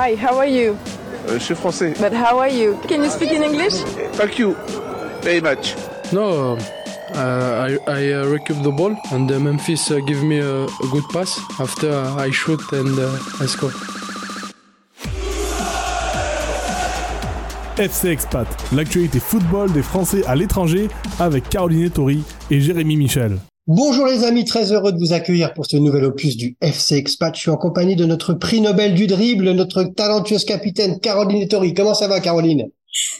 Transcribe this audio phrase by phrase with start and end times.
[0.00, 0.76] Hi, how are you?
[1.28, 1.92] Euh, je suis français.
[1.98, 2.76] But how are you?
[2.86, 3.82] Can you speak in English?
[4.12, 4.54] Thank you
[5.22, 5.74] very much.
[6.12, 6.56] No,
[7.16, 10.86] uh, I, I uh, recoup the ball and uh, Memphis uh, give me a, a
[10.92, 11.40] good pass.
[11.58, 13.72] After uh, I shoot and uh, I score.
[17.76, 20.86] FC Expat, l'actualité football des Français à l'étranger
[21.18, 22.22] avec Caroline Tori
[22.52, 23.40] et Jérémy Michel.
[23.70, 27.34] Bonjour les amis, très heureux de vous accueillir pour ce nouvel opus du FC Expat.
[27.34, 31.74] Je suis en compagnie de notre prix Nobel du dribble, notre talentueuse capitaine Caroline Tori.
[31.74, 32.70] Comment ça va Caroline?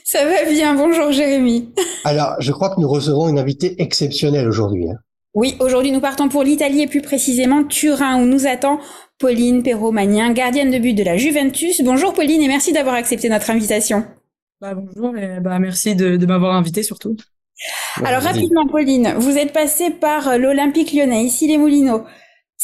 [0.03, 1.69] Ça va bien, bonjour Jérémy.
[2.03, 4.89] Alors, je crois que nous recevons une invitée exceptionnelle aujourd'hui.
[4.89, 4.95] hein.
[5.35, 8.79] Oui, aujourd'hui nous partons pour l'Italie et plus précisément Turin où nous attend
[9.19, 11.83] Pauline Perromagnin, gardienne de but de la Juventus.
[11.83, 14.03] Bonjour Pauline et merci d'avoir accepté notre invitation.
[14.59, 17.15] Bah, bonjour et bah, merci de, de m'avoir invité surtout.
[18.03, 22.05] Alors rapidement Pauline, vous êtes passée par euh, l'Olympique lyonnais, ici les Moulineaux,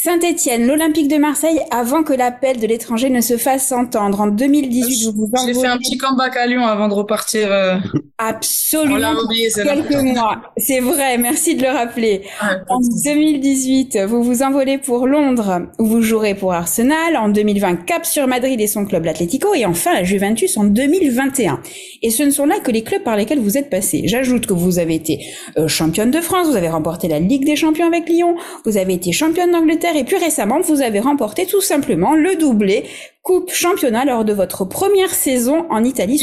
[0.06, 4.20] Saint-Étienne, l'Olympique de Marseille avant que l'appel de l'étranger ne se fasse entendre.
[4.20, 7.48] En 2018, vous vous J'ai fait envolez un petit comeback à Lyon avant de repartir.
[7.50, 10.42] euh, on absolument l'a oublié, quelques mois.
[10.58, 12.22] C'est vrai, merci de le rappeler.
[12.68, 13.02] En de souci.
[13.02, 17.16] 2018, vous vous envolez pour Londres, où vous jouerez pour Arsenal.
[17.16, 19.54] En 2020, cap sur Madrid et son club l'Atlético.
[19.54, 21.60] Et enfin, la Juventus en 2021.
[22.02, 24.02] Et ce ne sont là que les clubs par lesquels vous êtes passé.
[24.04, 25.26] J'ajoute que vous avez été
[25.58, 28.94] euh, championne de France, vous avez remporté la Ligue des Champions avec Lyon, vous avez
[28.94, 32.84] été championne d'Angleterre et plus récemment, vous avez remporté tout simplement le doublé
[33.22, 36.20] Coupe Championnat lors de votre première saison en Italie.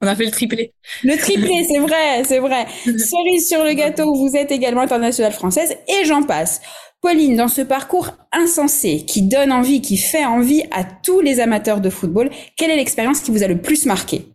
[0.00, 0.74] On a fait le triplé.
[1.02, 2.66] Le triplé, c'est vrai, c'est vrai.
[2.84, 6.60] Cerise sur le gâteau, vous êtes également internationale française et j'en passe.
[7.00, 11.80] Pauline, dans ce parcours insensé qui donne envie, qui fait envie à tous les amateurs
[11.80, 14.26] de football, quelle est l'expérience qui vous a le plus marqué?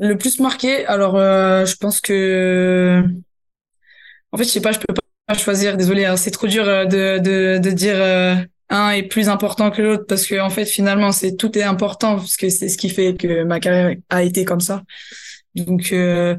[0.00, 3.02] Le plus marqué, alors euh, je pense que
[4.32, 4.94] en fait je sais pas, je peux
[5.34, 5.76] choisir.
[5.76, 8.36] Désolé, hein, c'est trop dur euh, de de de dire euh,
[8.70, 12.16] un est plus important que l'autre parce que en fait finalement c'est tout est important
[12.16, 14.82] parce que c'est ce qui fait que ma carrière a été comme ça.
[15.56, 16.36] Donc euh,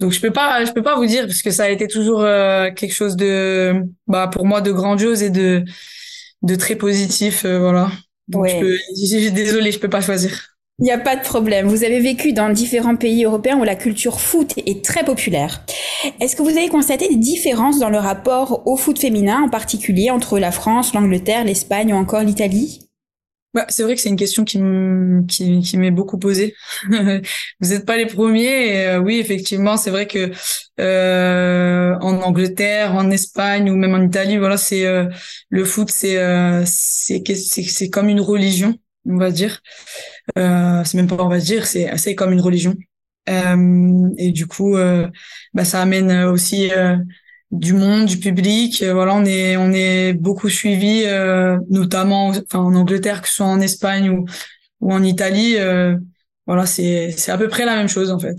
[0.00, 2.22] donc je peux pas je peux pas vous dire parce que ça a été toujours
[2.22, 5.64] euh, quelque chose de bah pour moi de grandiose et de
[6.42, 7.90] de très positif euh, voilà.
[8.28, 8.50] Donc Ouais.
[8.50, 10.49] je peux, désolé, je peux pas choisir.
[10.80, 11.66] Il n'y a pas de problème.
[11.66, 15.62] Vous avez vécu dans différents pays européens où la culture foot est très populaire.
[16.20, 20.10] Est-ce que vous avez constaté des différences dans le rapport au foot féminin, en particulier
[20.10, 22.80] entre la France, l'Angleterre, l'Espagne ou encore l'Italie?
[23.52, 26.54] Bah, c'est vrai que c'est une question qui m'est beaucoup posée.
[26.88, 28.86] Vous n'êtes pas les premiers.
[28.86, 30.30] Euh, oui, effectivement, c'est vrai que
[30.80, 35.06] euh, en Angleterre, en Espagne ou même en Italie, voilà, c'est euh,
[35.48, 38.76] le foot, c'est euh, c'est c'est comme une religion,
[39.06, 39.60] on va dire.
[40.38, 42.74] Euh, c'est même pas on va dire, c'est c'est comme une religion.
[43.28, 45.08] Euh, et du coup, euh,
[45.54, 46.96] bah, ça amène aussi euh,
[47.50, 48.82] du monde, du public.
[48.82, 53.34] Euh, voilà, on est on est beaucoup suivi, euh, notamment enfin en Angleterre, que ce
[53.36, 54.26] soit en Espagne ou
[54.80, 55.56] ou en Italie.
[56.46, 58.38] voilà, c'est c'est à peu près la même chose en fait.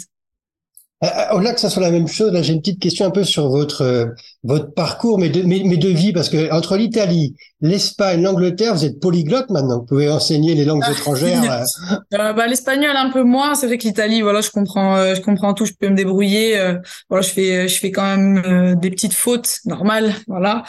[1.03, 3.11] Euh, euh, Au-delà que ça soit la même chose, là j'ai une petite question un
[3.11, 4.05] peu sur votre euh,
[4.43, 8.85] votre parcours, mais de, mais, mais de vie, parce que entre l'Italie, l'Espagne, l'Angleterre, vous
[8.85, 9.79] êtes polyglotte maintenant.
[9.79, 11.41] Vous pouvez enseigner les langues étrangères.
[11.51, 11.95] euh.
[12.17, 13.55] Euh, bah, l'espagnol un peu moins.
[13.55, 16.59] C'est vrai que l'Italie, voilà, je comprends, euh, je comprends tout, je peux me débrouiller.
[16.59, 16.77] euh,
[17.09, 20.63] voilà, je fais, je fais quand même euh, des petites fautes normales, voilà.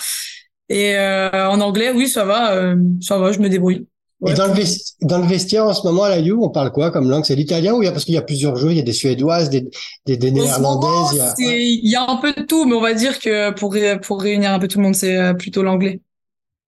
[0.68, 3.86] Et euh, en anglais, oui, ça va, euh, ça va, je me débrouille.
[4.22, 4.34] Ouais.
[4.34, 6.90] dans le, vesti- dans le vestiaire en ce moment à la Juve, on parle quoi
[6.90, 7.24] comme langue?
[7.24, 8.84] C'est l'italien ou il y a parce qu'il y a plusieurs jeux, il y a
[8.84, 9.68] des suédoises, des,
[10.06, 11.34] néerlandaises.
[11.38, 13.50] il y a- il y a un peu de tout, mais on va dire que
[13.52, 16.00] pour pour réunir un peu tout le monde, c'est euh, plutôt l'anglais.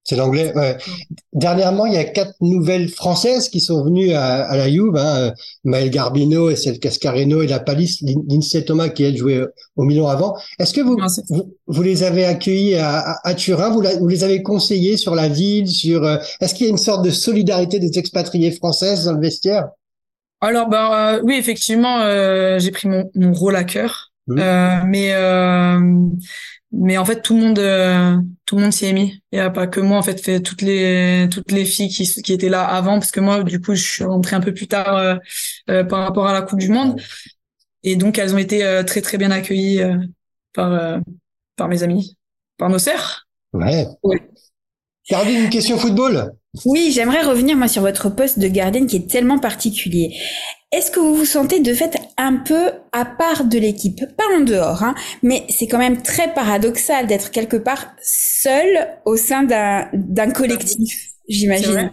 [0.07, 0.53] C'est l'anglais.
[0.55, 0.77] Ouais.
[1.33, 4.95] Dernièrement, il y a quatre nouvelles françaises qui sont venues à, à la Juve.
[4.97, 5.33] Hein,
[5.65, 9.41] Maël Garbino, Estelle Cascareno et la Palisse Lin- Lindsay Thomas qui elle jouait
[9.77, 10.37] au Milan avant.
[10.59, 10.99] Est-ce que vous,
[11.31, 13.71] vous, vous les avez accueillis à, à, à Turin?
[13.71, 16.71] Vous, la- vous les avez conseillés sur la ville sur euh, Est-ce qu'il y a
[16.71, 19.69] une sorte de solidarité des expatriés françaises dans le vestiaire?
[20.43, 24.39] Alors, ben euh, oui, effectivement, euh, j'ai pris mon, mon rôle à cœur, Mhm.
[24.39, 25.81] Euh, mais euh,
[26.73, 29.23] mais en fait tout le monde euh, tout le monde s'y est mis.
[29.33, 32.05] Il y a pas que moi en fait, fait toutes les toutes les filles qui
[32.23, 34.67] qui étaient là avant, parce que moi du coup je suis rentrée un peu plus
[34.67, 35.17] tard euh,
[35.71, 37.01] euh, par rapport à la Coupe du Monde,
[37.83, 39.99] et donc elles ont été euh, très très bien accueillies euh,
[40.55, 40.99] par euh,
[41.57, 42.17] par mes amis,
[42.57, 43.27] par nos sœurs.
[43.53, 43.87] Ouais.
[44.03, 44.17] Oui.
[45.07, 46.33] Caroline, une question football?
[46.65, 50.17] Oui, j'aimerais revenir moi sur votre poste de gardienne qui est tellement particulier.
[50.71, 54.01] Est-ce que vous vous sentez de fait un peu à part de l'équipe?
[54.17, 59.17] Pas en dehors, hein, mais c'est quand même très paradoxal d'être quelque part seul au
[59.17, 61.93] sein d'un d'un collectif, C'est j'imagine.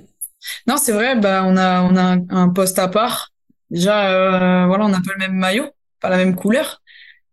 [0.68, 3.30] Non, c'est vrai, bah, on a, on a un, un poste à part.
[3.70, 5.70] Déjà, euh, voilà, on n'a pas le même maillot,
[6.00, 6.82] pas la même couleur.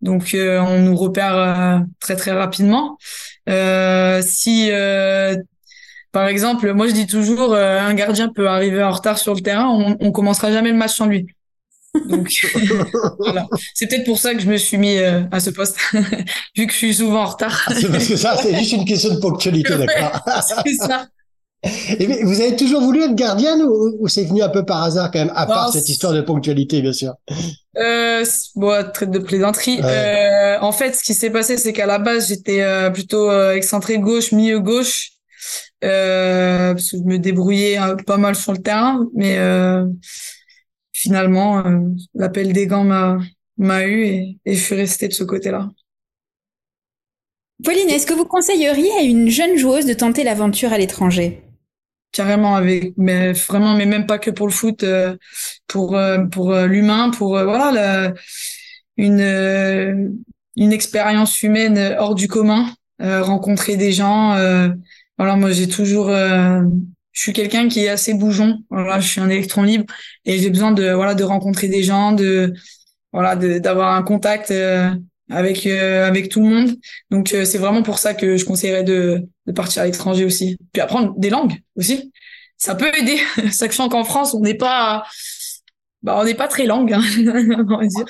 [0.03, 2.99] Donc, euh, on nous repère euh, très, très rapidement.
[3.49, 5.37] Euh, si, euh,
[6.19, 9.41] Par exemple, moi je dis toujours, euh, un gardien peut arriver en retard sur le
[9.41, 11.29] terrain, on, on commencera jamais le match sans lui.
[12.09, 12.29] Donc
[13.20, 13.47] voilà.
[13.73, 15.76] C'est peut-être pour ça que je me suis mis euh, à ce poste,
[16.56, 17.70] vu que je suis souvent en retard.
[17.73, 20.20] C'est parce que ça, c'est juste une question de ponctualité, d'accord.
[20.67, 21.06] C'est ça.
[21.62, 25.12] Et vous avez toujours voulu être gardienne ou, ou c'est venu un peu par hasard
[25.12, 27.15] quand même, à part cette histoire de ponctualité, bien sûr?
[27.76, 28.25] Euh,
[28.56, 29.81] bon, traite de plaisanterie.
[29.81, 29.85] Ouais.
[29.85, 33.99] Euh, en fait, ce qui s'est passé, c'est qu'à la base, j'étais euh, plutôt excentré
[33.99, 35.18] gauche, milieu gauche,
[35.85, 39.87] euh, parce que je me débrouillais euh, pas mal sur le terrain, mais euh,
[40.93, 41.81] finalement, euh,
[42.15, 43.19] l'appel des gants m'a
[43.61, 45.69] m'a eu et, et je suis restée de ce côté-là.
[47.63, 51.41] Pauline, est-ce que vous conseilleriez à une jeune joueuse de tenter l'aventure à l'étranger?
[52.11, 54.85] Carrément avec mais vraiment mais même pas que pour le foot
[55.67, 55.97] pour
[56.33, 58.15] pour l'humain pour voilà la-
[58.97, 60.19] une
[60.57, 64.35] une expérience humaine hors du commun rencontrer des gens
[65.19, 66.62] voilà moi j'ai toujours euh,
[67.12, 69.87] je suis quelqu'un qui est assez bougeon voilà je suis un électron libre
[70.25, 72.55] et j'ai besoin de voilà de rencontrer des gens de
[73.12, 74.91] voilà d'avoir un contact euh,
[75.31, 76.76] avec euh, avec tout le monde
[77.11, 80.59] donc euh, c'est vraiment pour ça que je conseillerais de de partir à l'étranger aussi.
[80.73, 82.12] Puis apprendre des langues aussi.
[82.56, 83.19] Ça peut aider.
[83.50, 85.05] Sachant qu'en France, on n'est pas,
[86.03, 88.06] bah, on n'est pas très langue, hein, on va dire.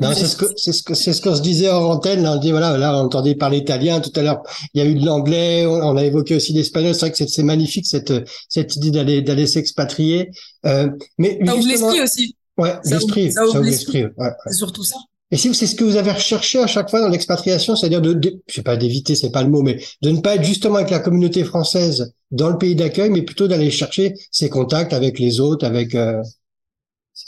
[0.00, 2.22] Non, c'est ce que c'est ce que c'est ce qu'on se disait en antenne.
[2.22, 4.42] Là, on dit voilà, là on entendait parler italien tout à l'heure.
[4.72, 5.66] Il y a eu de l'anglais.
[5.66, 6.94] On, on a évoqué aussi l'espagnol.
[6.94, 8.12] C'est vrai que c'est c'est magnifique cette
[8.48, 10.30] cette idée d'aller d'aller s'expatrier.
[10.66, 10.88] Euh,
[11.18, 12.36] mais Ça ouvre l'esprit aussi.
[12.56, 14.02] Ouais, l'esprit, ça ouvre l'esprit.
[14.02, 14.14] l'esprit.
[14.18, 14.32] ouais, ouais.
[14.46, 14.96] C'est surtout ça.
[15.32, 18.12] Et si c'est ce que vous avez recherché à chaque fois dans l'expatriation, c'est-à-dire de,
[18.14, 20.76] de, je sais pas d'éviter, c'est pas le mot, mais de ne pas être justement
[20.76, 25.18] avec la communauté française dans le pays d'accueil, mais plutôt d'aller chercher ses contacts avec
[25.18, 25.94] les autres, avec.
[25.94, 26.20] Euh,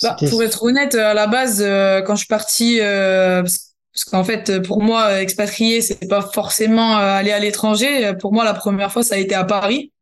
[0.03, 4.25] Bah, pour être honnête, à la base, euh, quand je suis partie, euh, parce qu'en
[4.25, 8.13] fait, pour moi, expatrier, c'est pas forcément euh, aller à l'étranger.
[8.21, 9.93] Pour moi, la première fois, ça a été à Paris.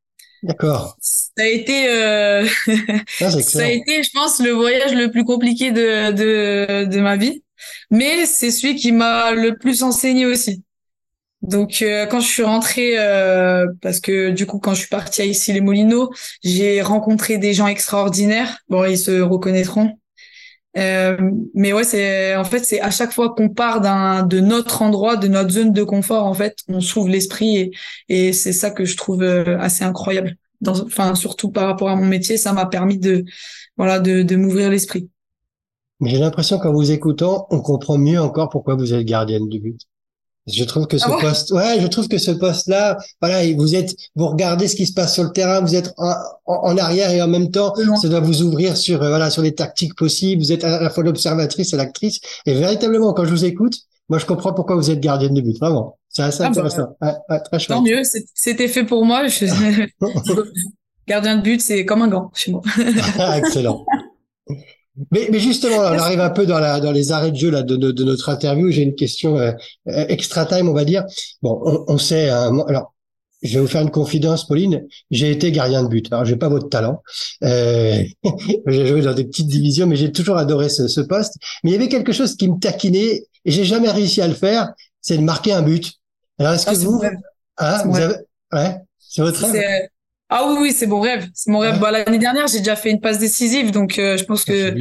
[0.43, 0.97] D'accord.
[1.01, 2.47] Ça a été, euh,
[3.21, 7.17] Ah, Ça a été, je pense, le voyage le plus compliqué de, de, de ma
[7.17, 7.43] vie.
[7.91, 10.63] Mais c'est celui qui m'a le plus enseigné aussi.
[11.43, 15.23] Donc, euh, quand je suis rentrée, euh, parce que du coup, quand je suis partie
[15.23, 16.11] à ici les Moulineaux,
[16.43, 18.59] j'ai rencontré des gens extraordinaires.
[18.69, 19.99] Bon, ils se reconnaîtront.
[20.77, 21.17] Euh,
[21.55, 25.17] mais ouais, c'est en fait, c'est à chaque fois qu'on part d'un de notre endroit,
[25.17, 27.73] de notre zone de confort, en fait, on s'ouvre l'esprit
[28.09, 30.37] et, c'est ça que je trouve assez incroyable.
[30.67, 33.25] Enfin, surtout par rapport à mon métier, ça m'a permis de
[33.77, 35.09] voilà de, de m'ouvrir l'esprit.
[36.03, 39.90] J'ai l'impression qu'en vous écoutant, on comprend mieux encore pourquoi vous êtes gardienne du but.
[40.47, 43.95] Je trouve que ce Ah poste, ouais, je trouve que ce poste-là, voilà, vous êtes,
[44.17, 45.93] vous regardez ce qui se passe sur le terrain, vous êtes
[46.47, 49.55] en, arrière et en même temps, ça doit vous ouvrir sur, euh, voilà, sur les
[49.55, 50.43] tactiques possibles.
[50.43, 52.21] Vous êtes à la fois l'observatrice et l'actrice.
[52.47, 53.75] Et véritablement, quand je vous écoute,
[54.09, 55.59] moi, je comprends pourquoi vous êtes gardienne de but.
[55.59, 55.99] Vraiment.
[56.09, 56.97] C'est assez Ah bah, intéressant.
[57.01, 57.79] Ouais, ouais, très chouette.
[57.79, 58.03] Tant mieux,
[58.35, 59.29] c'était fait pour moi.
[59.29, 59.47] Je...
[61.07, 62.63] Gardien de but, c'est comme un gant chez moi.
[63.37, 63.85] Excellent.
[65.11, 67.63] Mais, mais justement, on arrive un peu dans, la, dans les arrêts de jeu là,
[67.63, 68.71] de, de, de notre interview.
[68.71, 69.53] J'ai une question euh,
[69.89, 71.05] euh, extra time, on va dire.
[71.43, 72.31] Bon, on, on sait.
[72.51, 72.95] moi- alors,
[73.43, 74.87] je vais vous faire une confidence, Pauline.
[75.11, 76.13] J'ai été gardien de but.
[76.13, 77.03] Alors, j'ai pas votre talent.
[77.45, 78.03] Euh,
[78.67, 81.35] j'ai joué dans des petites divisions, mais j'ai toujours adoré ce, ce poste.
[81.65, 84.35] Mais il y avait quelque chose qui me taquinait et j'ai jamais réussi à le
[84.35, 84.73] faire.
[85.01, 85.93] C'est de marquer un but.
[86.39, 87.01] Alors, est-ce Ah, que vous,
[87.59, 88.15] hein, vous avez,
[88.53, 89.89] ouais, c'est votre rêve.
[90.31, 91.29] Ah oui, oui, c'est mon rêve.
[91.35, 91.75] C'est mon rêve.
[91.75, 91.81] Ouais.
[91.81, 94.75] Bah, L'année dernière, j'ai déjà fait une passe décisive, donc euh, je pense que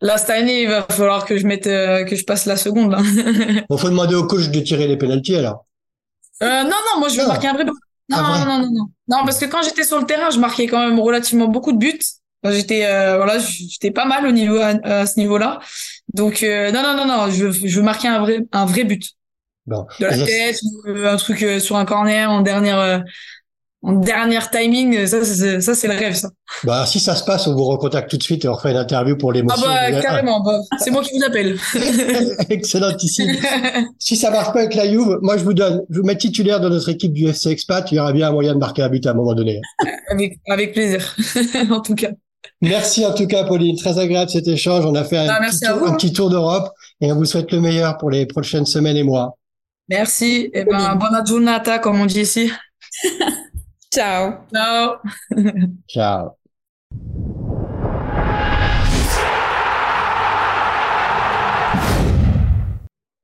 [0.00, 2.92] là, cette année, il va falloir que je mette, euh, que je passe la seconde.
[2.92, 2.98] Là.
[3.68, 5.66] Bon, faut demander au coach de tirer les pénalties alors.
[6.42, 7.28] Euh, non, non, moi, je veux Non.
[7.28, 7.72] marquer un vrai but.
[8.08, 9.24] Non, Ah, vrai non, non, non, non.
[9.24, 11.98] Parce que quand j'étais sur le terrain, je marquais quand même relativement beaucoup de buts.
[12.44, 15.58] J'étais, euh, voilà, j'étais pas mal au niveau à, à ce niveau-là.
[16.14, 18.84] Donc, euh, non, non, non, non, je, veux- je veux marquer un vrai, un vrai
[18.84, 19.10] but.
[19.66, 19.86] Bon.
[20.00, 22.98] De la tête, euh, un truc euh, sur un corner en dernière, euh,
[23.82, 24.96] en dernière timing.
[24.96, 26.28] euh, Ça, c'est, ça, c'est le rêve, ça.
[26.64, 28.76] Bah, si ça se passe, on vous recontacte tout de suite et on refait une
[28.76, 29.66] interview pour Ah l'émotion.
[29.66, 30.40] bah, carrément.
[30.42, 31.56] bah, c'est moi qui vous appelle.
[32.50, 33.36] Excellentissime.
[33.98, 36.60] Si ça marche pas avec la Juve, moi je vous donne, je vous mets titulaire
[36.60, 38.88] de notre équipe du FC Expat, il y aura bien un moyen de marquer un
[38.88, 39.60] but à un moment donné.
[40.10, 41.14] avec, avec plaisir.
[41.70, 42.10] en tout cas.
[42.62, 43.76] Merci en tout cas, Pauline.
[43.76, 44.84] Très agréable cet échange.
[44.86, 45.84] On a fait un, Ah, petit, tour, vous.
[45.86, 46.70] un petit tour d'Europe
[47.00, 49.36] et on vous souhaite le meilleur pour les prochaines semaines et mois.
[49.88, 50.50] Merci.
[50.54, 52.50] Et ben, bonne giornata, comme on dit ici.
[53.92, 54.44] Ciao.
[54.52, 55.00] Ciao.
[55.88, 56.36] Ciao.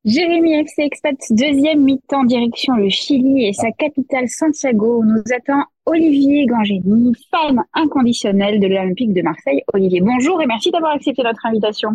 [0.05, 4.99] Jérémy FC Expat, deuxième mi-temps direction le Chili et sa capitale Santiago.
[4.99, 9.63] où Nous attend Olivier Gangény, fan inconditionnel de l'Olympique de Marseille.
[9.73, 11.91] Olivier, bonjour et merci d'avoir accepté notre invitation.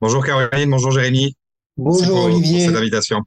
[0.00, 1.34] Bonjour Caroline, bonjour Jérémy.
[1.76, 2.64] Bonjour pour- Olivier.
[2.64, 3.20] Pour cette invitation.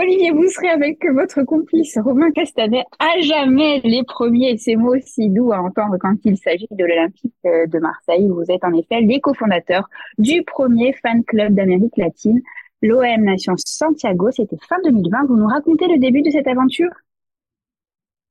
[0.00, 4.56] Olivier, vous serez avec votre complice Romain Castanet à jamais les premiers.
[4.56, 8.28] C'est mots aussi doux à entendre quand il s'agit de l'Olympique de Marseille.
[8.28, 12.40] Vous êtes en effet les cofondateurs du premier fan club d'Amérique latine,
[12.80, 14.30] l'OM Nation Santiago.
[14.30, 15.26] C'était fin 2020.
[15.26, 16.90] Vous nous racontez le début de cette aventure?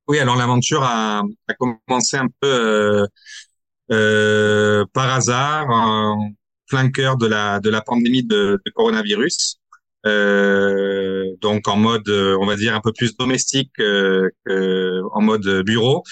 [0.08, 1.22] Oui, alors l'aventure a,
[1.58, 3.06] commencé un peu euh,
[3.92, 6.30] euh, par hasard, en
[6.66, 9.60] plein cœur de la, pandémie de, de coronavirus.
[10.06, 14.30] Euh, donc en mode, on va dire un peu plus domestique euh,
[15.12, 16.02] en mode bureau.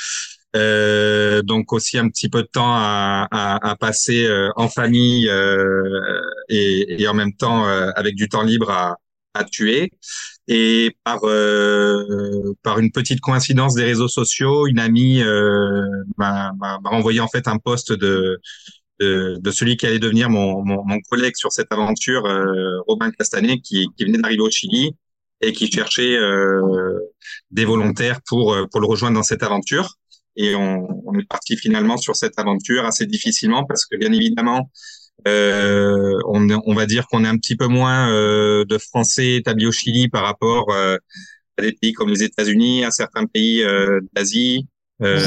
[0.57, 5.29] Euh, donc aussi un petit peu de temps à, à, à passer euh, en famille
[5.29, 8.97] euh, et, et, en même temps avec du temps libre à,
[9.35, 9.91] à tuer.
[10.49, 11.21] Et par
[12.63, 15.23] par une petite coïncidence des réseaux sociaux, une amie
[16.17, 16.53] m'a
[16.85, 18.41] envoyé en fait un post de
[19.01, 23.11] de, de, celui qui allait devenir mon, mon, mon collègue sur cette aventure, euh, Robin
[23.11, 24.97] Castanet, qui, qui venait d'arriver au Chili
[25.41, 26.99] et qui cherchait euh,
[27.51, 29.95] des volontaires pour, euh, pour le rejoindre dans cette aventure.
[30.37, 34.71] Et on, on, est parti finalement sur cette aventure assez difficilement parce que bien évidemment,
[35.27, 39.67] euh, on, on, va dire qu'on est un petit peu moins euh, de Français établis
[39.67, 40.99] au Chili par rapport euh,
[41.59, 43.65] à des pays comme les États-Unis, à certains pays
[44.13, 44.69] d'Asie,
[45.03, 45.21] euh,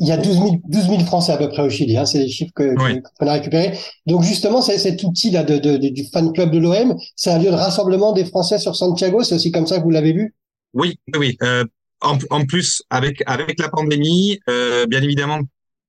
[0.00, 2.18] il y a 12 000, 12 000, Français à peu près au Chili, hein, c'est
[2.18, 3.78] les chiffres qu'on a récupérés.
[4.06, 7.50] Donc justement, c'est cet outil-là de, de, du fan club de l'OM, c'est un lieu
[7.50, 10.34] de rassemblement des Français sur Santiago, c'est aussi comme ça que vous l'avez vu?
[10.74, 11.36] Oui, oui.
[11.42, 11.64] Euh,
[12.00, 15.40] en, en, plus, avec, avec la pandémie, euh, bien évidemment,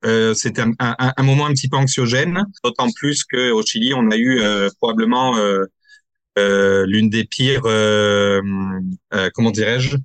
[0.05, 4.11] euh, c'était un, un, un, moment un petit peu anxiogène, d'autant plus qu'au Chili, on
[4.11, 4.41] a eu
[4.79, 5.35] probablement
[6.35, 9.97] l'une des pires, comment dirais-je,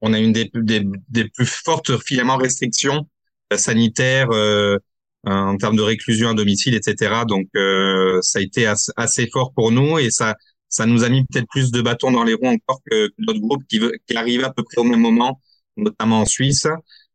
[0.00, 3.06] on a une des, des, des plus fortes finalement restrictions
[3.52, 4.78] euh, sanitaires euh,
[5.24, 7.24] en termes de réclusion à domicile, etc.
[7.26, 10.36] Donc euh, ça a été assez, fort pour nous et ça
[10.68, 13.40] ça nous a mis peut-être plus de bâtons dans les roues encore que, que notre
[13.40, 15.40] groupe qui, qui arrive à peu près au même moment,
[15.76, 16.66] notamment en Suisse.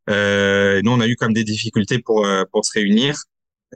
[0.09, 3.15] Euh, nous, on a eu même des difficultés pour pour se réunir,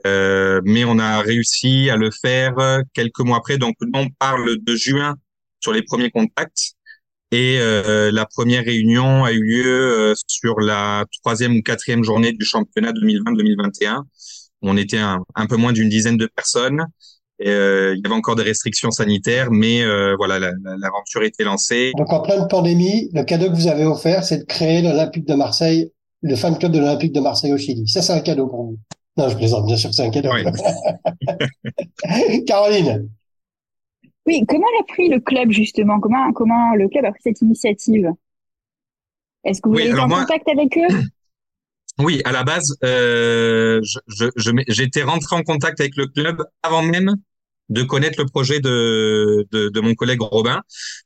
[0.06, 2.54] euh, mais on a réussi à le faire
[2.94, 3.58] quelques mois après.
[3.58, 5.16] Donc, on parle de juin
[5.60, 6.74] sur les premiers contacts.
[7.32, 12.32] Et euh, la première réunion a eu lieu euh, sur la troisième ou quatrième journée
[12.32, 14.02] du championnat 2020-2021.
[14.62, 16.84] On était un, un peu moins d'une dizaine de personnes.
[17.38, 21.92] Et, euh, il y avait encore des restrictions sanitaires, mais euh, voilà, l'aventure était lancée.
[21.96, 25.34] Donc en pleine pandémie, le cadeau que vous avez offert, c'est de créer l'Olympique de
[25.34, 27.88] Marseille, le fan club de l'Olympique de Marseille au Chili.
[27.88, 28.78] Ça, c'est un cadeau pour vous.
[29.16, 30.30] Non, je plaisante, bien sûr, c'est un cadeau.
[30.32, 30.44] Oui.
[32.46, 33.08] Caroline.
[34.26, 35.98] Oui, comment l'a pris le club justement?
[36.00, 38.12] Comment, comment le club a pris cette initiative?
[39.44, 40.94] Est-ce que vous avez été en contact avec eux?
[41.98, 43.98] Oui, à la base, euh, je,
[44.36, 47.14] je, j'étais rentré en contact avec le club avant même
[47.68, 50.62] de connaître le projet de, de, de mon collègue Robin,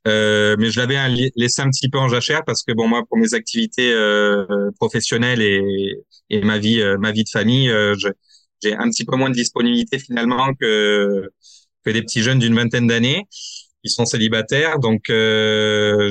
[0.07, 0.97] euh, mais je l'avais
[1.37, 5.43] laissé un petit peu en jachère parce que bon moi pour mes activités euh, professionnelles
[5.43, 5.95] et,
[6.31, 7.95] et ma vie euh, ma vie de famille, euh,
[8.63, 11.29] j'ai un petit peu moins de disponibilité finalement que
[11.85, 13.27] que des petits jeunes d'une vingtaine d'années
[13.85, 14.79] qui sont célibataires.
[14.79, 16.11] Donc, euh,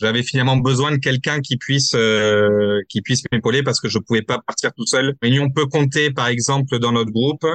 [0.00, 4.22] j'avais finalement besoin de quelqu'un qui puisse euh, qui puisse m'épauler parce que je pouvais
[4.22, 5.14] pas partir tout seul.
[5.22, 7.46] Mais on peut compter, par exemple, dans notre groupe,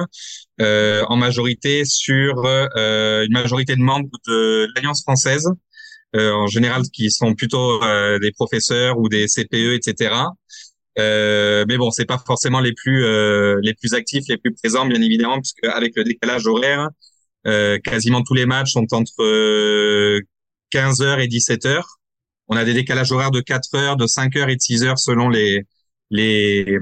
[0.60, 5.48] euh, en majorité sur euh, une majorité de membres de l'Alliance française,
[6.16, 10.14] euh, en général qui sont plutôt euh, des professeurs ou des CPE, etc.
[10.98, 14.86] Euh, mais bon, c'est pas forcément les plus euh, les plus actifs, les plus présents,
[14.86, 16.88] bien évidemment, puisque avec le décalage horaire,
[17.46, 20.20] euh, quasiment tous les matchs sont entre
[20.70, 21.82] 15 h et 17 h
[22.48, 24.98] On a des décalages horaires de 4 heures, de 5 heures et de 6 heures
[24.98, 25.64] selon les
[26.10, 26.78] les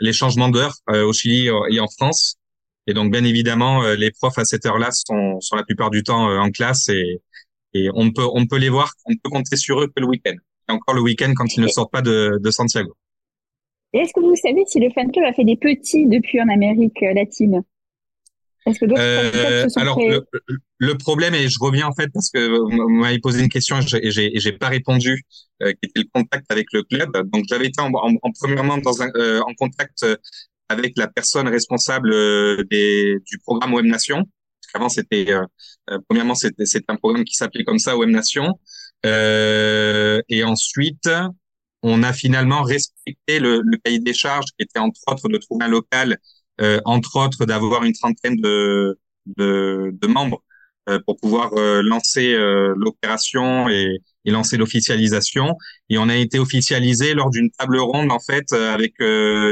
[0.00, 2.36] les changements d'heure au Chili et en France.
[2.86, 6.26] Et donc, bien évidemment, les profs à cette heure-là sont sont la plupart du temps
[6.40, 7.20] en classe et
[7.74, 10.34] et on peut on peut les voir, on peut compter sur eux que le week-end.
[10.68, 12.96] Et encore le week-end quand ils ne sortent pas de, de Santiago.
[13.92, 17.00] Est-ce que vous savez si le fan club a fait des petits depuis en Amérique
[17.00, 17.62] latine?
[18.66, 20.26] Est-ce que d'autres euh, se sont Alors, le,
[20.78, 24.10] le, problème, et je reviens en fait parce que vous m'avez posé une question et
[24.10, 25.22] j'ai, j'ai pas répondu,
[25.62, 27.10] euh, qui était le contact avec le club.
[27.32, 30.04] Donc, j'avais été en, en, en, premièrement dans un, euh, en contact
[30.68, 34.24] avec la personne responsable euh, des, du programme OM Nation.
[34.74, 38.58] Avant, c'était euh, premièrement c'était, c'était un programme qui s'appelait comme ça OM Nation.
[39.04, 41.08] et ensuite,
[41.82, 45.64] on a finalement respecté le, le, cahier des charges qui était entre autres de trouver
[45.64, 46.18] un local,
[46.60, 50.42] euh, entre autres d'avoir une trentaine de, de, de membres
[50.88, 55.54] euh, pour pouvoir euh, lancer euh, l'opération et, et, lancer l'officialisation.
[55.90, 58.94] Et on a été officialisé lors d'une table ronde en fait avec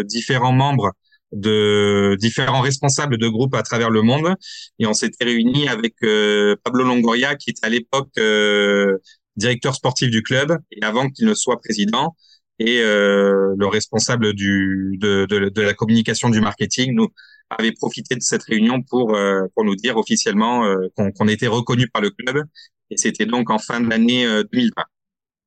[0.07, 0.93] différents membres
[1.33, 4.35] de différents responsables de groupes à travers le monde
[4.79, 8.97] et on s'était réunis avec euh, Pablo Longoria qui était à l'époque euh,
[9.38, 12.14] directeur sportif du club et avant qu'il ne soit président
[12.59, 17.09] et euh, le responsable du de, de, la communication du marketing nous
[17.50, 19.16] avait profité de cette réunion pour
[19.54, 20.64] pour nous dire officiellement
[20.97, 22.45] qu'on était reconnu par le club
[22.90, 24.83] et c'était donc en fin de l'année 2020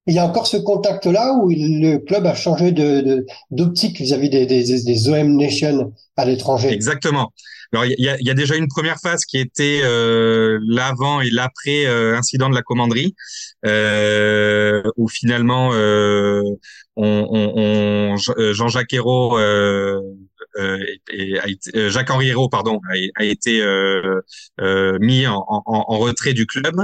[0.08, 2.74] il y a encore ce contact-là où le club a changé
[3.52, 6.70] d'optique vis-à-vis des, des, OM Nation à l'étranger.
[6.70, 7.32] Exactement.
[7.74, 12.18] Alors il y a, déjà une première phase qui était euh, l'avant et l'après euh,
[12.18, 13.16] incident de la commanderie,
[13.66, 15.70] euh, où finalement
[16.98, 18.18] on,
[18.52, 19.96] Jean-Jacques Hérault et
[21.90, 22.82] Jacques-Henri Hérault pardon
[23.16, 23.64] a, été
[25.00, 26.76] mis en, retrait du club.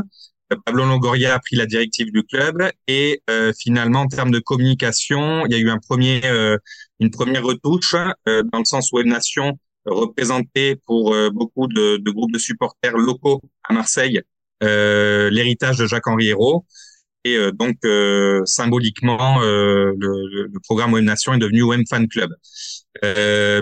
[0.56, 5.46] Pablo Longoria a pris la directive du club et euh, finalement en termes de communication,
[5.46, 6.58] il y a eu un premier, euh,
[7.00, 7.96] une première retouche
[8.28, 13.42] euh, dans le sens Web Nation représentait pour beaucoup de, de, groupes de supporters locaux
[13.64, 14.22] à Marseille
[14.60, 16.66] l'héritage de Jacques-Henri Hérault.
[17.24, 17.78] Et donc
[18.46, 22.32] symboliquement, le, le, programme Web Nation est devenu OM Fan Club.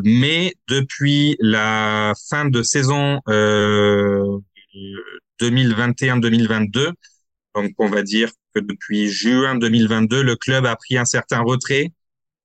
[0.04, 3.20] mais depuis la fin de saison
[5.40, 6.92] 2021-2022.
[7.56, 11.92] Donc, on va dire que depuis juin 2022, le club a pris un certain retrait.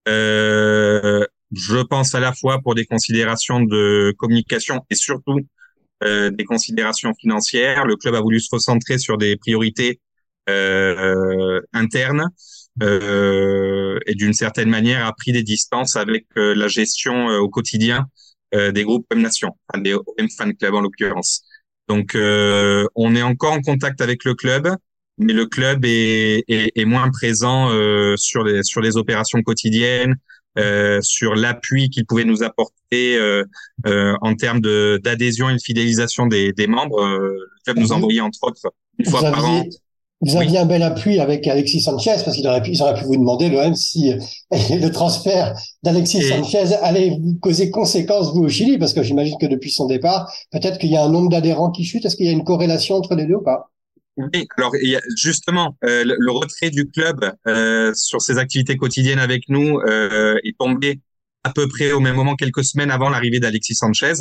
[0.09, 5.41] Euh, je pense à la fois pour des considérations de communication et surtout
[6.05, 7.85] euh, des considérations financières.
[7.85, 10.01] Le club a voulu se recentrer sur des priorités
[10.49, 12.29] euh, internes
[12.83, 17.49] euh, et d'une certaine manière a pris des distances avec euh, la gestion euh, au
[17.49, 18.07] quotidien
[18.53, 21.45] des groupes M Nation, des M Fan Club en l'occurrence.
[21.91, 24.69] Donc, euh, on est encore en contact avec le club,
[25.19, 30.15] mais le club est, est, est moins présent euh, sur les sur les opérations quotidiennes,
[30.57, 33.43] euh, sur l'appui qu'il pouvait nous apporter euh,
[33.89, 37.05] euh, en termes de d'adhésion et de fidélisation des, des membres.
[37.05, 39.65] le club nous envoyait entre autres une fois par an
[40.21, 43.05] vous aviez un bel appui avec Alexis Sanchez parce qu'ils auraient pu, ils auraient pu
[43.05, 44.12] vous demander l'OM si
[44.50, 49.47] le transfert d'Alexis Sanchez allait vous causer conséquence vous au Chili parce que j'imagine que
[49.47, 52.04] depuis son départ, peut-être qu'il y a un nombre d'adhérents qui chute.
[52.04, 53.71] Est-ce qu'il y a une corrélation entre les deux ou pas?
[54.17, 58.76] Oui, alors il y a justement euh, le, retrait du club euh, sur ses activités
[58.76, 61.00] quotidiennes avec nous euh, est tombé
[61.45, 64.15] à peu près au même moment, quelques semaines avant l'arrivée d'Alexis Sanchez.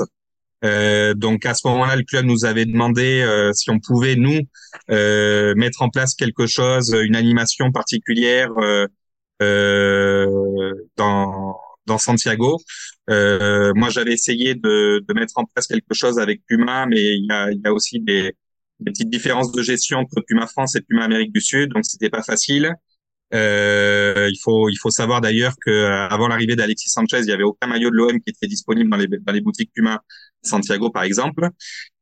[0.66, 4.42] Euh, donc à ce moment-là, le club nous avait demandé euh, si on pouvait nous
[4.92, 8.50] euh, mettre en place quelque chose, une animation particulière
[10.98, 12.60] dans dans Santiago.
[13.08, 17.32] moi, j'avais essayé de, de mettre en place quelque chose avec Puma, mais il y
[17.32, 18.36] a, y a aussi des,
[18.80, 22.10] des petites différences de gestion entre Puma France et Puma Amérique du Sud, donc c'était
[22.12, 22.76] pas facile.
[23.34, 27.32] Euh, il faut il faut savoir d'ailleurs que euh, avant l'arrivée d'Alexis Sanchez, il y
[27.32, 30.02] avait aucun maillot de l'OM qui était disponible dans les dans les boutiques Puma
[30.44, 31.50] Santiago par exemple.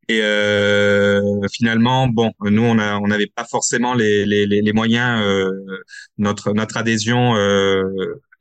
[0.10, 1.22] Et euh,
[1.52, 5.22] finalement, bon, nous on a on n'avait pas forcément les les, les moyens.
[5.22, 5.52] Euh,
[6.18, 7.84] notre notre adhésion euh,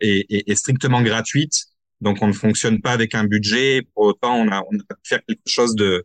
[0.00, 1.64] est, est, est, strictement gratuite,
[2.00, 3.82] donc on ne fonctionne pas avec un budget.
[3.94, 6.04] Pour autant, on a on a pu faire quelque chose de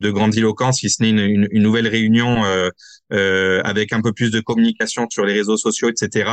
[0.00, 2.70] de grandiloquence, si ce n'est une, une, nouvelle réunion euh,
[3.12, 6.30] euh, avec un peu plus de communication sur les réseaux sociaux, etc.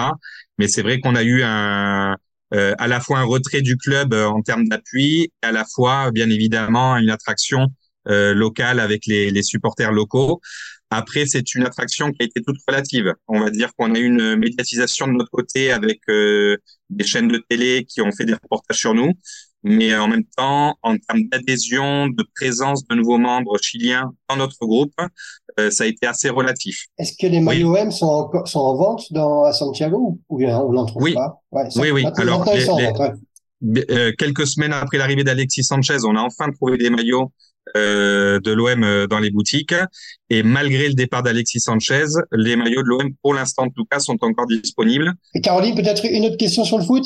[0.59, 2.15] Mais c'est vrai qu'on a eu un,
[2.53, 6.11] euh, à la fois un retrait du club euh, en termes d'appui, à la fois,
[6.11, 7.67] bien évidemment, une attraction
[8.07, 10.39] euh, locale avec les, les, supporters locaux.
[10.89, 13.13] Après, c'est une attraction qui a été toute relative.
[13.27, 17.43] On va dire qu'on a eu une médiatisation de notre côté avec des chaînes de
[17.49, 19.11] télé qui ont fait des reportages sur nous
[19.63, 24.57] mais en même temps, en termes d'adhésion, de présence de nouveaux membres chiliens dans notre
[24.61, 24.93] groupe,
[25.59, 26.85] euh, ça a été assez relatif.
[26.97, 30.59] Est-ce que les maillots M sont, en, sont en vente dans, à Santiago ou bien
[30.59, 31.13] on n'en trouve oui.
[31.13, 31.41] pas?
[31.51, 32.05] Ouais, Oui, oui.
[32.17, 37.31] Alors, les, euh, quelques semaines après l'arrivée d'Alexis Sanchez, on a enfin trouvé des maillots
[37.75, 39.73] euh, de l'OM euh, dans les boutiques.
[40.29, 43.99] Et malgré le départ d'Alexis Sanchez, les maillots de l'OM, pour l'instant en tout cas,
[43.99, 45.13] sont encore disponibles.
[45.33, 47.03] Et Caroline, peut-être une autre question sur le foot?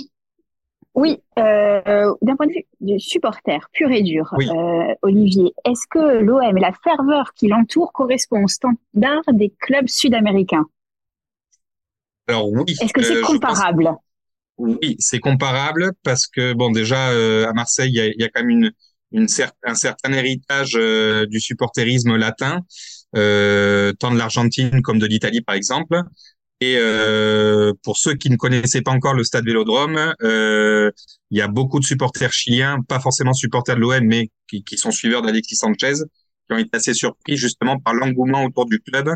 [0.93, 6.19] Oui, euh, d'un point de vue du supporter pur et dur, euh, Olivier, est-ce que
[6.19, 10.65] l'OM et la ferveur qui l'entoure correspond au standard des clubs sud-américains?
[12.27, 12.75] Alors oui.
[12.81, 13.91] Est-ce que c'est euh, comparable?
[14.57, 18.29] Oui, c'est comparable parce que bon déjà euh, à Marseille il y a, y a,
[18.29, 18.71] quand même une,
[19.11, 19.27] une
[19.63, 22.59] un certain héritage euh, du supporterisme latin,
[23.13, 26.01] tant de l'Argentine comme de l'Italie par exemple.
[26.61, 30.91] Et euh, pour ceux qui ne connaissaient pas encore le stade Vélodrome, euh,
[31.31, 34.77] il y a beaucoup de supporters chiliens, pas forcément supporters de l'OM, mais qui, qui,
[34.77, 35.93] sont suiveurs d'Alexis Sanchez,
[36.47, 39.09] qui ont été assez surpris justement par l'engouement autour du club.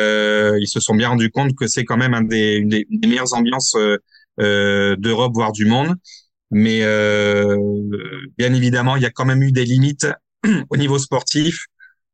[0.00, 2.86] Euh, ils se sont bien rendus compte que c'est quand même un des, une des,
[3.06, 3.96] meilleures ambiances euh,
[4.40, 5.94] euh, d'Europe, voire du monde.
[6.50, 7.56] mais euh,
[8.36, 10.06] bien évidemment, il y a quand même eu des limites
[10.70, 11.66] au niveau sportif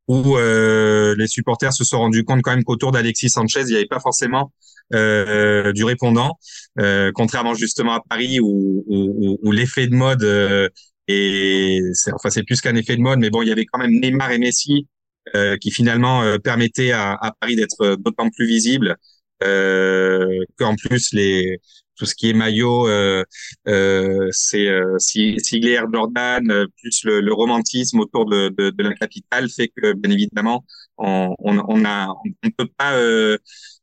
[0.08, 3.76] où euh, les supporters se sont rendus compte quand même qu'autour d'Alexis Sanchez, il n'y
[3.76, 4.52] avait pas forcément
[4.94, 6.38] euh, du répondant,
[6.80, 10.68] euh, contrairement justement à Paris où, où, où l'effet de mode euh,
[11.08, 13.78] et c'est enfin c'est plus qu'un effet de mode, mais bon, il y avait quand
[13.78, 14.86] même Neymar et Messi
[15.36, 18.96] euh, qui finalement euh, permettaient à, à Paris d'être d'autant plus visible
[19.44, 20.26] euh,
[20.58, 21.58] qu'en plus les
[21.98, 23.24] tout ce qui est maillot, euh,
[23.66, 28.94] euh, c'est euh, Sigler Jordan, euh, plus le, le, romantisme autour de, de, de, la
[28.94, 30.64] capitale fait que bien évidemment
[30.98, 33.38] on, on, on on peut pas euh,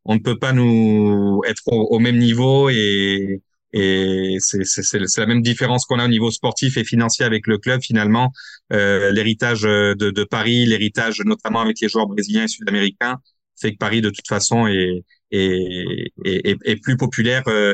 [0.06, 3.42] on ne peut pas nous être au, au même niveau et
[3.78, 7.82] et c'est la même différence qu'on a au niveau sportif et financier avec le club
[7.84, 8.32] finalement.
[8.72, 13.18] Euh, l'héritage de, de, Paris, l'héritage notamment avec les joueurs brésiliens et sud-américains,
[13.60, 17.44] fait que Paris de toute façon est, est, est, est plus populaire.
[17.48, 17.74] Euh,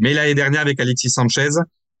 [0.00, 1.50] Mais l'année dernière avec Alexis Sanchez,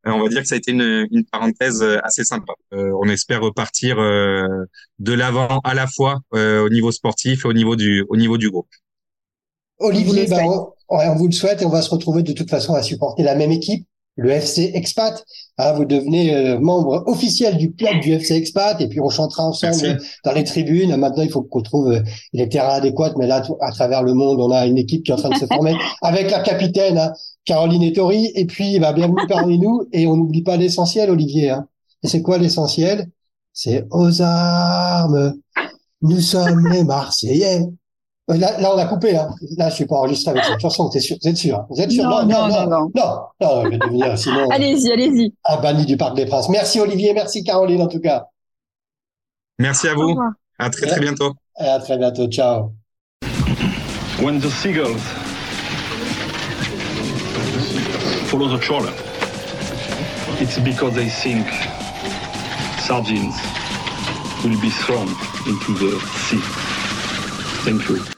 [0.06, 2.52] euh, on va dire que ça a été une, une parenthèse assez sympa.
[2.72, 4.46] Euh, on espère repartir euh,
[4.98, 8.36] de l'avant à la fois euh, au niveau sportif et au niveau du, au niveau
[8.36, 8.68] du groupe.
[9.78, 12.74] Olivier, bah, on, on, vous le souhaite et on va se retrouver de toute façon
[12.74, 15.24] à supporter la même équipe, le FC Expat.
[15.56, 19.44] Ah, vous devenez euh, membre officiel du club du FC Expat et puis on chantera
[19.44, 20.06] ensemble Merci.
[20.24, 20.96] dans les tribunes.
[20.96, 22.00] Maintenant, il faut qu'on trouve euh,
[22.32, 25.14] les terrains adéquats, mais là, à travers le monde, on a une équipe qui est
[25.14, 27.12] en train de se former avec la capitaine hein,
[27.44, 28.32] Caroline Ettori.
[28.34, 31.50] Et puis, bah, bienvenue parmi nous et on n'oublie pas l'essentiel, Olivier.
[31.50, 31.66] Hein.
[32.02, 33.08] Et c'est quoi l'essentiel?
[33.52, 35.34] C'est aux armes.
[36.02, 37.60] Nous sommes les Marseillais.
[38.28, 39.16] Là, là, on a coupé.
[39.16, 39.28] Hein.
[39.58, 40.88] Là, je suis pas enregistré avec cette chanson.
[40.88, 42.04] T'es sûr Vous êtes sûr Vous êtes sûr?
[42.04, 44.48] Non, non, non, non, non, non, je vais devenir sinon.
[44.50, 45.34] allez-y, allez-y.
[45.44, 46.48] Un banni du Parc des Princes.
[46.48, 48.26] Merci Olivier, merci Caroline en tout cas.
[49.58, 50.18] Merci à vous.
[50.58, 51.34] À très très bientôt.
[51.60, 52.26] Et à très bientôt.
[52.28, 52.72] Ciao.
[54.20, 55.23] When the seagulls
[58.24, 58.92] follow the trawler,
[60.40, 61.46] it's because they think
[62.80, 63.36] sardines
[64.42, 65.08] will be thrown
[65.46, 66.40] into the sea.
[67.64, 68.13] Thank you.